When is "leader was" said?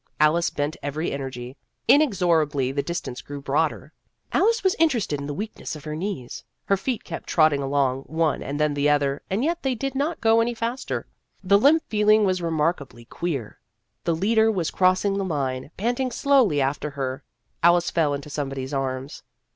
14.15-14.71